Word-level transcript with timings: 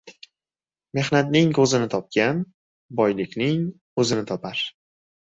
Mehnatning 0.99 1.51
ko'zini 1.57 1.89
topgan, 1.93 2.39
boylikning 3.01 3.61
o'zini 4.05 4.25
topar. 4.33 4.65